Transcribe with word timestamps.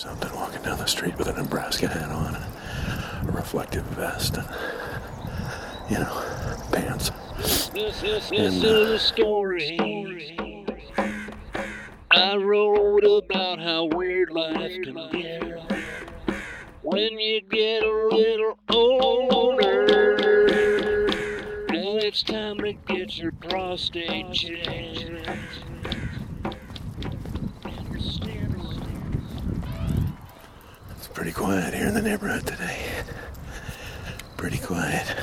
something 0.00 0.34
walking 0.34 0.62
down 0.62 0.78
the 0.78 0.86
street 0.86 1.14
with 1.18 1.26
a 1.28 1.32
Nebraska 1.34 1.86
hat 1.86 2.10
on 2.10 2.34
and 2.34 3.28
a 3.28 3.32
reflective 3.32 3.84
vest 3.84 4.38
and, 4.38 4.48
you 5.90 5.98
know, 5.98 6.24
pants. 6.72 7.10
This, 7.36 7.68
this, 7.68 8.00
this 8.00 8.30
And, 8.30 8.40
is 8.40 8.64
uh, 8.64 8.92
a 8.94 8.98
story. 8.98 9.76
I 12.10 12.34
wrote 12.36 13.04
about 13.04 13.58
how 13.60 13.84
weird 13.84 14.30
life 14.30 14.72
can 14.82 15.10
get 15.12 15.42
when 16.80 17.18
you 17.20 17.42
get 17.42 17.82
a 17.82 18.08
little 18.10 18.58
older. 18.70 19.86
Now 21.68 21.96
it's 21.98 22.22
time 22.22 22.56
to 22.56 22.72
get 22.72 23.18
your 23.18 23.32
prostate 23.32 24.32
checked. 24.32 25.10
Pretty 31.20 31.34
quiet 31.34 31.74
here 31.74 31.86
in 31.86 31.92
the 31.92 32.00
neighborhood 32.00 32.46
today. 32.46 32.78
Pretty 34.38 34.56
quiet. 34.56 35.14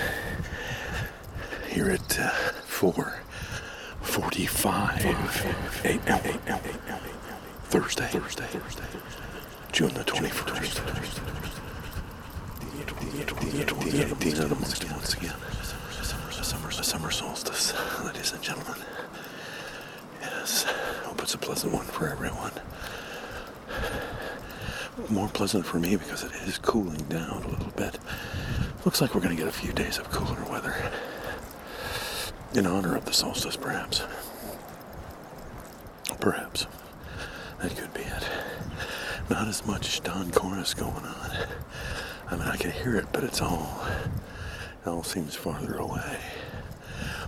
Here 1.70 1.90
at 1.90 2.20
uh, 2.20 2.30
4:45 2.68 5.04
a.m. 5.86 6.20
Thursday. 7.64 8.06
Thursday. 8.10 8.46
Thursday. 8.46 8.84
June 9.72 9.92
the 9.96 10.04
21st. 10.04 10.76
The 10.76 10.82
18th 14.06 14.40
of 14.40 14.50
the 14.50 14.56
month 14.56 14.92
once 14.92 15.16
again. 15.16 15.34
Summer, 16.44 16.72
summer 16.72 17.10
solstice, 17.10 17.74
ladies 18.06 18.34
and 18.34 18.44
gentlemen. 18.44 18.80
Yes. 20.22 20.66
Hope 21.06 21.24
it's 21.24 21.34
a 21.34 21.40
pleasant 21.40 21.74
one 21.74 21.86
for 21.86 22.08
everyone 22.08 22.52
more 25.10 25.30
pleasant 25.30 25.66
for 25.66 25.80
me 25.80 25.96
because 25.96 26.24
it 26.24 26.32
is 26.48 26.58
cooling 26.58 27.02
down 27.04 27.44
a 27.44 27.48
little 27.48 27.72
bit. 27.76 27.98
Looks 28.86 29.02
like 29.02 29.14
we're 29.14 29.22
going 29.22 29.36
to 29.36 29.42
get 29.42 29.48
a 29.48 29.56
few 29.56 29.72
days 29.74 29.98
of 29.98 30.10
cooler 30.10 30.44
weather. 30.50 30.76
In 32.54 32.66
honor 32.66 32.96
of 32.96 33.06
the 33.06 33.14
solstice, 33.14 33.56
perhaps. 33.56 34.04
Perhaps. 36.20 36.66
That 37.62 37.76
could 37.76 37.94
be 37.94 38.02
it. 38.02 38.30
Not 39.30 39.48
as 39.48 39.66
much 39.66 40.02
dawn 40.04 40.32
chorus 40.32 40.74
going 40.74 40.94
on. 40.94 41.32
I 42.30 42.36
mean, 42.36 42.48
I 42.48 42.58
can 42.58 42.72
hear 42.72 42.96
it, 42.96 43.08
but 43.12 43.24
it's 43.24 43.42
all, 43.42 43.86
it 44.84 44.88
all 44.88 45.04
seems 45.04 45.36
farther 45.36 45.76
away. 45.76 46.20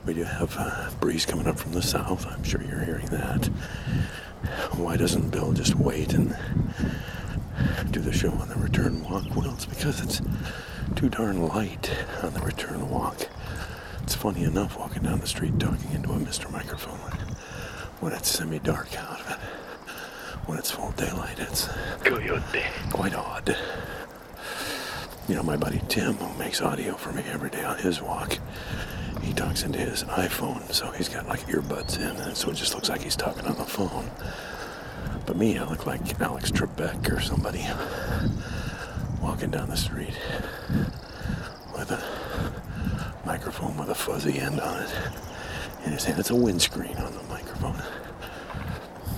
We 0.05 0.13
do 0.13 0.23
have 0.23 0.55
a 0.55 0.91
breeze 0.99 1.25
coming 1.25 1.47
up 1.47 1.59
from 1.59 1.73
the 1.73 1.81
south. 1.81 2.25
I'm 2.25 2.43
sure 2.43 2.61
you're 2.61 2.83
hearing 2.83 3.07
that. 3.07 3.45
Why 4.77 4.97
doesn't 4.97 5.29
Bill 5.29 5.51
just 5.51 5.75
wait 5.75 6.13
and 6.13 6.35
do 7.91 7.99
the 7.99 8.13
show 8.13 8.31
on 8.31 8.49
the 8.49 8.55
return 8.55 9.03
walk? 9.03 9.25
Well, 9.35 9.53
it's 9.53 9.65
because 9.65 10.01
it's 10.01 10.21
too 10.95 11.09
darn 11.09 11.47
light 11.47 11.89
on 12.23 12.33
the 12.33 12.41
return 12.41 12.89
walk. 12.89 13.27
It's 14.03 14.15
funny 14.15 14.43
enough 14.43 14.77
walking 14.77 15.03
down 15.03 15.19
the 15.19 15.27
street 15.27 15.59
talking 15.59 15.91
into 15.91 16.09
a 16.11 16.17
Mr. 16.17 16.51
Microphone 16.51 16.97
when 17.99 18.13
it's 18.13 18.29
semi 18.29 18.59
dark 18.59 18.95
out 18.97 19.19
of 19.21 19.29
it. 19.31 19.37
When 20.47 20.57
it's 20.57 20.71
full 20.71 20.91
daylight, 20.91 21.37
it's 21.39 21.67
Coyote. 22.03 22.63
quite 22.91 23.13
odd. 23.13 23.55
You 25.27 25.35
know, 25.35 25.43
my 25.43 25.57
buddy 25.57 25.79
Tim, 25.89 26.13
who 26.15 26.39
makes 26.39 26.59
audio 26.61 26.95
for 26.95 27.11
me 27.11 27.23
every 27.31 27.51
day 27.51 27.63
on 27.63 27.77
his 27.77 28.01
walk, 28.01 28.39
he 29.21 29.31
talks 29.33 29.61
into 29.63 29.77
his 29.77 30.03
iPhone, 30.05 30.71
so 30.73 30.89
he's 30.91 31.07
got 31.09 31.27
like 31.27 31.41
earbuds 31.47 31.97
in, 31.99 32.15
and 32.17 32.35
so 32.35 32.49
it 32.49 32.55
just 32.55 32.73
looks 32.73 32.89
like 32.89 33.01
he's 33.01 33.15
talking 33.15 33.45
on 33.45 33.55
the 33.57 33.63
phone. 33.65 34.09
But 35.29 35.37
me, 35.37 35.59
I 35.59 35.63
look 35.69 35.85
like 35.85 36.19
Alex 36.19 36.49
Trebek 36.49 37.15
or 37.15 37.21
somebody 37.21 37.63
walking 39.21 39.51
down 39.51 39.69
the 39.69 39.77
street 39.77 40.17
with 41.71 41.91
a 41.91 42.03
microphone 43.27 43.77
with 43.77 43.89
a 43.89 43.93
fuzzy 43.93 44.39
end 44.39 44.59
on 44.59 44.81
it 44.81 44.89
in 45.85 45.91
his 45.91 46.03
hand. 46.03 46.19
It's 46.19 46.31
a 46.31 46.35
windscreen 46.35 46.97
on 46.97 47.13
the 47.15 47.21
microphone. 47.25 47.79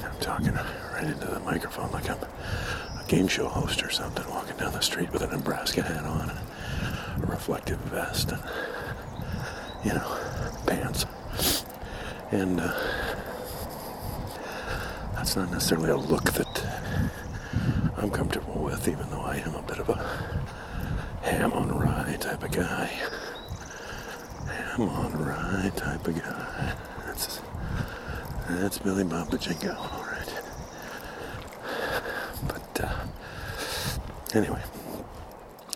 I'm 0.04 0.20
talking 0.20 0.52
right 0.52 1.06
into 1.06 1.28
the 1.28 1.40
microphone 1.40 1.90
like 1.92 2.10
I'm 2.10 2.18
a 2.20 3.06
game 3.08 3.30
show 3.30 3.48
host 3.48 3.82
or 3.82 3.90
something, 3.90 4.30
walking 4.30 4.58
down 4.58 4.74
the 4.74 4.82
street 4.82 5.14
with 5.14 5.22
a 5.22 5.28
Nebraska 5.28 5.82
hat 5.82 6.04
on 6.04 6.30
and 6.30 7.24
a 7.24 7.28
reflective 7.28 7.80
vest 7.84 8.34
and, 8.34 8.44
you 9.86 9.94
know, 9.94 10.18
pants. 10.68 11.06
And, 12.32 12.60
uh, 12.60 12.74
that's 15.22 15.36
not 15.36 15.52
necessarily 15.52 15.92
a 15.92 15.96
look 15.96 16.32
that 16.32 16.66
I'm 17.96 18.09
comfortable 18.09 18.64
with, 18.64 18.88
even 18.88 19.08
though 19.12 19.22
I 19.22 19.36
am 19.36 19.54
a 19.54 19.62
bit 19.62 19.78
of 19.78 19.88
a 19.88 20.04
ham 21.22 21.54
on 21.54 21.70
rye 21.78 22.18
type 22.20 22.42
of 22.42 22.52
guy. 22.52 22.86
Ham 24.48 24.82
on 24.82 25.14
rye 25.24 25.72
type 25.76 26.08
of 26.08 26.16
guy. 26.16 26.74
That's 27.06 27.40
that's 28.50 28.80
Billy 28.80 29.04
Bob 29.04 29.30
Jingo, 29.40 29.76
all 29.76 30.06
right. 30.06 30.34
But 32.48 32.82
uh, 32.84 33.06
anyway, 34.34 34.64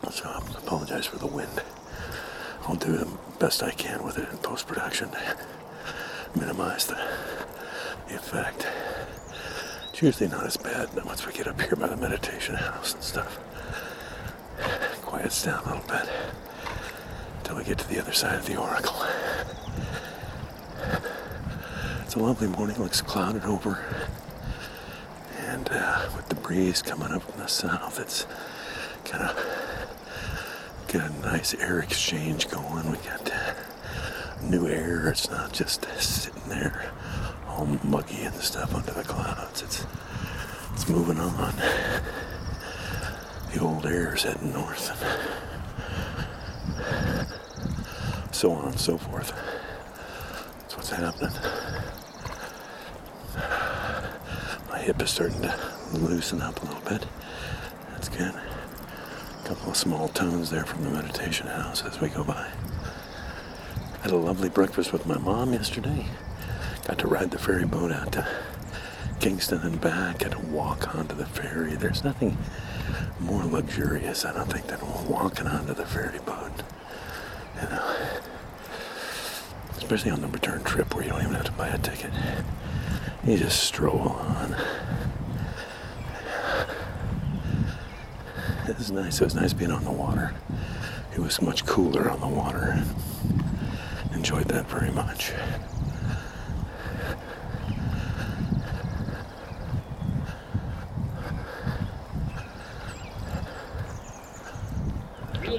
so 0.09 0.27
I 0.27 0.39
apologize 0.57 1.05
for 1.05 1.19
the 1.19 1.27
wind. 1.27 1.61
I'll 2.63 2.73
do 2.73 2.97
the 2.97 3.07
best 3.37 3.61
I 3.61 3.69
can 3.69 4.03
with 4.03 4.17
it 4.17 4.27
in 4.27 4.37
post 4.39 4.65
production 4.65 5.11
to 5.11 5.37
minimize 6.33 6.87
the 6.87 6.97
effect. 8.09 8.64
It's 9.95 10.01
usually 10.01 10.29
not 10.29 10.45
as 10.45 10.57
bad 10.57 10.93
once 11.05 11.25
we 11.25 11.31
get 11.31 11.47
up 11.47 11.61
here 11.61 11.77
by 11.77 11.87
the 11.87 11.95
meditation 11.95 12.55
house 12.55 12.93
and 12.93 13.01
stuff. 13.01 13.39
Quiets 15.01 15.45
down 15.45 15.63
a 15.63 15.67
little 15.67 15.87
bit 15.87 16.09
until 17.37 17.55
we 17.55 17.63
get 17.63 17.77
to 17.77 17.87
the 17.87 18.01
other 18.01 18.11
side 18.11 18.37
of 18.37 18.45
the 18.45 18.57
oracle. 18.57 19.05
It's 22.01 22.13
a 22.15 22.19
lovely 22.19 22.49
morning, 22.49 22.77
looks 22.77 22.99
clouded 22.99 23.45
over. 23.45 23.85
And 25.47 25.69
uh, 25.71 26.09
with 26.13 26.27
the 26.27 26.35
breeze 26.35 26.81
coming 26.81 27.13
up 27.13 27.23
from 27.23 27.39
the 27.39 27.47
south, 27.47 27.97
it's 27.97 28.27
kind 29.05 29.23
of 29.23 29.37
got 30.91 31.09
a 31.09 31.19
nice 31.21 31.53
air 31.53 31.79
exchange 31.79 32.49
going. 32.49 32.91
We 32.91 32.97
got 32.97 33.31
new 34.43 34.67
air. 34.67 35.07
It's 35.07 35.29
not 35.29 35.53
just 35.53 35.85
sitting 36.01 36.49
there 36.49 36.91
muggy 37.83 38.23
and 38.23 38.35
stuff 38.35 38.75
under 38.75 38.91
the 38.91 39.03
clouds. 39.03 39.61
It's 39.61 39.85
it's 40.73 40.89
moving 40.89 41.19
on. 41.19 41.55
The 43.53 43.61
old 43.61 43.85
air 43.85 44.15
is 44.15 44.23
heading 44.23 44.51
north, 44.51 44.91
and 48.23 48.35
so 48.35 48.51
on 48.51 48.67
and 48.67 48.79
so 48.79 48.97
forth. 48.97 49.31
That's 50.59 50.75
what's 50.75 50.89
happening. 50.89 51.31
My 54.69 54.79
hip 54.79 55.01
is 55.01 55.11
starting 55.11 55.41
to 55.41 55.57
loosen 55.93 56.41
up 56.41 56.61
a 56.61 56.65
little 56.65 56.81
bit. 56.81 57.05
That's 57.91 58.09
good. 58.09 58.33
A 58.33 59.47
couple 59.47 59.69
of 59.71 59.77
small 59.77 60.09
tones 60.09 60.49
there 60.49 60.65
from 60.65 60.83
the 60.83 60.89
meditation 60.89 61.47
house 61.47 61.83
as 61.85 62.01
we 62.01 62.09
go 62.09 62.23
by. 62.25 62.51
Had 64.01 64.11
a 64.11 64.17
lovely 64.17 64.49
breakfast 64.49 64.91
with 64.91 65.05
my 65.05 65.17
mom 65.17 65.53
yesterday. 65.53 66.05
Got 66.85 66.99
to 66.99 67.07
ride 67.07 67.31
the 67.31 67.39
ferry 67.39 67.65
boat 67.65 67.91
out 67.91 68.11
to 68.13 68.27
Kingston 69.19 69.61
and 69.61 69.81
back 69.81 70.23
and 70.23 70.53
walk 70.53 70.95
onto 70.95 71.15
the 71.15 71.25
ferry. 71.25 71.75
There's 71.75 72.03
nothing 72.03 72.37
more 73.19 73.43
luxurious, 73.43 74.23
I 74.23 74.33
don't 74.33 74.51
think, 74.51 74.67
than 74.67 74.79
walking 75.09 75.47
onto 75.47 75.73
the 75.73 75.85
ferry 75.85 76.19
boat. 76.19 76.51
You 77.61 77.69
know, 77.69 77.95
especially 79.77 80.11
on 80.11 80.21
the 80.21 80.27
return 80.27 80.63
trip 80.63 80.93
where 80.93 81.03
you 81.03 81.09
don't 81.09 81.21
even 81.21 81.33
have 81.33 81.45
to 81.45 81.51
buy 81.53 81.69
a 81.69 81.77
ticket. 81.79 82.11
You 83.25 83.37
just 83.37 83.63
stroll 83.63 84.09
on. 84.09 84.55
It 88.67 88.77
was 88.77 88.91
nice. 88.91 89.21
It 89.21 89.23
was 89.23 89.35
nice 89.35 89.53
being 89.53 89.71
on 89.71 89.83
the 89.83 89.91
water. 89.91 90.33
It 91.13 91.19
was 91.19 91.41
much 91.41 91.65
cooler 91.65 92.09
on 92.09 92.19
the 92.19 92.27
water. 92.27 92.83
Enjoyed 94.13 94.47
that 94.49 94.67
very 94.67 94.91
much. 94.91 95.31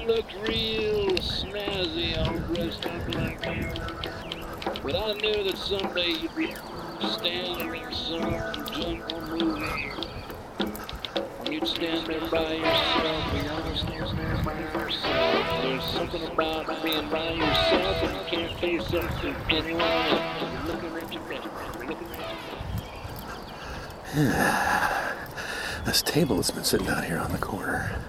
Looked 0.05 0.35
real 0.47 1.09
snazzy 1.17 2.19
all 2.19 2.39
dressed 2.55 2.87
up 2.87 3.15
like 3.15 3.41
that. 3.41 4.83
But 4.83 4.97
I 4.97 5.13
knew 5.15 5.45
that 5.45 5.57
someday 5.57 6.11
you'd 6.11 6.35
be 6.37 6.55
standing 7.13 7.75
in 7.75 7.93
some 7.93 8.67
jungle 8.73 9.21
movie. 9.23 9.91
And 10.59 11.49
you'd 11.49 11.67
stand 11.67 12.07
there 12.07 12.21
by 12.29 12.55
yourself, 12.55 13.33
but 13.33 13.95
you're 13.95 14.13
there 14.15 14.43
by 14.45 14.61
yourself. 14.61 15.63
There's 15.63 15.85
something 15.85 16.25
about 16.25 16.83
being 16.83 17.09
by 17.09 17.33
yourself 17.33 18.03
and 18.03 18.15
you 18.17 18.23
can't 18.27 18.61
face 18.61 18.95
up 18.95 19.21
to 19.21 19.35
anyone. 19.51 19.83
You're 20.53 20.65
looking 20.67 20.93
at 20.97 21.13
your 21.13 21.23
your 21.33 21.43
This 25.85 26.03
table 26.03 26.37
has 26.37 26.51
been 26.51 26.65
sitting 26.65 26.89
out 26.89 27.05
here 27.05 27.19
on 27.19 27.33
the 27.33 27.39
corner 27.39 28.01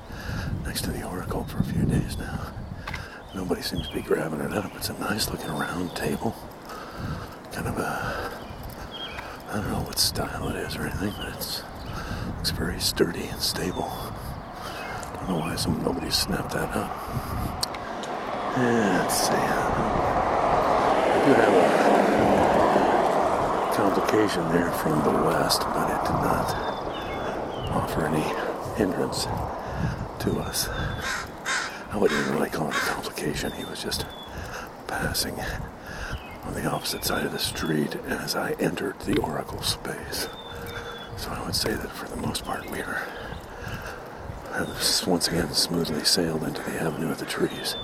next 0.77 0.85
to 0.85 0.91
the 0.91 1.07
Oracle 1.07 1.43
for 1.45 1.57
a 1.57 1.63
few 1.63 1.83
days 1.85 2.19
now. 2.19 2.53
Nobody 3.33 3.63
seems 3.63 3.87
to 3.87 3.95
be 3.95 4.01
grabbing 4.03 4.41
it 4.41 4.53
up. 4.53 4.75
It's 4.75 4.89
a 4.89 4.99
nice 4.99 5.27
looking 5.27 5.49
round 5.49 5.95
table. 5.95 6.35
Kind 7.51 7.65
of 7.65 7.79
a, 7.79 8.31
I 9.49 9.53
don't 9.55 9.71
know 9.71 9.81
what 9.81 9.97
style 9.97 10.49
it 10.49 10.55
is 10.57 10.75
or 10.75 10.83
anything, 10.83 11.15
but 11.17 11.29
it's 11.33 11.63
looks 12.27 12.51
very 12.51 12.79
sturdy 12.79 13.25
and 13.25 13.41
stable. 13.41 13.89
Don't 15.15 15.29
know 15.29 15.39
why 15.39 15.55
some 15.55 15.81
nobody 15.81 16.11
snapped 16.11 16.51
that 16.51 16.69
up. 16.75 16.91
Yeah, 18.55 18.99
let's 19.01 19.17
see. 19.19 19.33
I 19.33 19.35
do 21.25 21.33
have 21.41 21.53
a 23.73 23.75
complication 23.75 24.47
there 24.51 24.69
from 24.73 25.01
the 25.03 25.23
west, 25.25 25.61
but 25.61 25.89
it 25.89 26.03
did 26.05 26.21
not 26.21 26.53
offer 27.71 28.05
any 28.05 28.21
hindrance 28.77 29.25
to 30.19 30.39
us. 30.39 30.67
I 30.69 31.97
wouldn't 31.97 32.19
even 32.19 32.33
really 32.33 32.49
call 32.49 32.69
it 32.69 32.75
a 32.75 32.79
complication. 32.79 33.51
He 33.51 33.65
was 33.65 33.81
just 33.81 34.05
passing 34.87 35.39
on 36.43 36.53
the 36.53 36.65
opposite 36.65 37.03
side 37.03 37.25
of 37.25 37.31
the 37.31 37.39
street 37.39 37.95
as 38.07 38.35
I 38.35 38.51
entered 38.53 38.99
the 39.01 39.17
Oracle 39.19 39.61
space. 39.61 40.27
So 41.17 41.29
I 41.29 41.43
would 41.45 41.55
say 41.55 41.73
that 41.73 41.91
for 41.91 42.07
the 42.07 42.17
most 42.17 42.45
part 42.45 42.69
we 42.71 42.79
are 42.79 43.01
once 45.05 45.27
again 45.27 45.51
smoothly 45.53 46.03
sailed 46.03 46.43
into 46.43 46.61
the 46.63 46.81
avenue 46.81 47.11
of 47.11 47.19
the 47.19 47.25
trees 47.25 47.75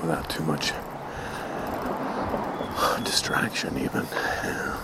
without 0.00 0.28
too 0.30 0.42
much 0.44 0.72
distraction 3.04 3.76
even. 3.78 4.06
Yeah. 4.12 4.76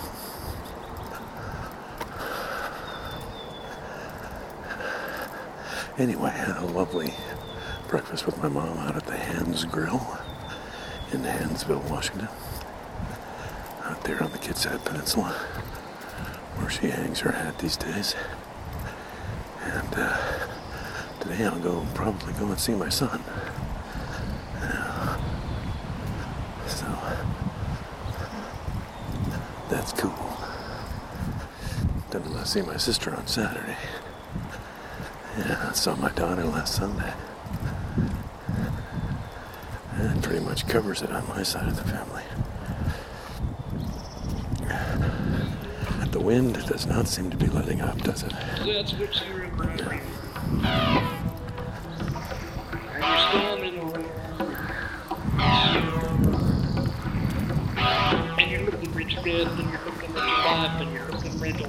Anyway, 5.98 6.31
I 6.31 6.38
had 6.38 6.56
a 6.56 6.66
lovely 6.66 7.14
breakfast 7.88 8.25
with 8.25 8.38
my 8.38 8.48
mom 8.48 8.78
out 8.78 8.96
at 8.96 9.06
the 9.06 9.16
Hands 9.16 9.64
Grill 9.66 10.19
in 11.12 11.22
Hansville, 11.25 11.88
Washington. 11.90 12.28
Out 13.84 14.02
there 14.04 14.22
on 14.22 14.31
the 14.31 14.38
Kitsap 14.38 14.84
Peninsula, 14.84 15.32
where 16.56 16.70
she 16.70 16.88
hangs 16.88 17.20
her 17.20 17.32
hat 17.32 17.58
these 17.58 17.76
days. 17.76 18.14
And 19.62 19.94
uh, 19.94 20.16
today 21.20 21.44
I'll 21.44 21.58
go 21.58 21.87
probably 21.94 22.32
go 22.34 22.46
and 22.46 22.58
see 22.58 22.75
my 22.75 22.88
son. 22.88 23.22
So 26.66 26.86
that's 29.69 29.93
cool. 29.93 30.36
Then 32.10 32.22
gonna 32.22 32.46
see 32.46 32.62
my 32.62 32.76
sister 32.76 33.14
on 33.14 33.26
Saturday. 33.26 33.76
I 35.70 35.72
saw 35.72 35.94
my 35.94 36.11
daughter 36.11 36.43
last 36.43 36.75
Sunday. 36.75 37.12
And 39.94 40.20
pretty 40.20 40.44
much 40.44 40.67
covers 40.67 41.00
it 41.00 41.12
on 41.12 41.28
my 41.28 41.44
side 41.44 41.69
of 41.69 41.76
the 41.76 41.84
family. 41.84 42.25
The 46.11 46.19
wind 46.19 46.55
does 46.67 46.88
not 46.88 47.06
seem 47.06 47.31
to 47.31 47.37
be 47.37 47.46
letting 47.46 47.81
up, 47.82 48.02
does 48.02 48.25
it? 48.25 48.32
That's 48.67 48.94
what 48.94 49.22
you 49.25 49.32
remember. 49.32 50.00
And 58.38 58.50
you're 58.50 58.62
looking 58.62 58.90
and 58.90 59.70
you're 59.70 59.84
looking 59.84 60.14
life 60.14 60.81
and 60.81 60.93
you're 60.93 61.09
what. 61.38 61.61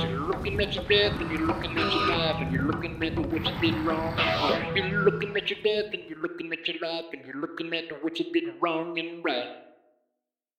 You're 0.00 0.28
looking 0.28 0.60
at 0.60 0.74
your 0.74 0.84
death 0.88 1.20
and 1.20 1.30
you're 1.30 1.46
looking 1.46 1.78
at 1.78 1.92
your 1.94 2.06
life 2.08 2.36
and 2.40 2.52
you're 2.52 2.66
looking 2.66 3.02
at 3.02 3.18
what 3.18 3.46
you 3.46 3.60
did 3.60 3.86
wrong. 3.86 4.16
You're 4.74 5.04
looking 5.04 5.36
at 5.36 5.50
your 5.50 5.60
death 5.62 5.92
and 5.92 6.02
you're 6.08 6.20
looking 6.20 6.52
at 6.52 6.66
your 6.68 6.78
life 6.80 7.06
and 7.12 7.24
you're 7.26 7.40
looking 7.40 7.74
at 7.74 8.02
what 8.02 8.18
you 8.18 8.32
did 8.32 8.54
wrong 8.60 8.98
and 8.98 9.24
right. 9.24 9.73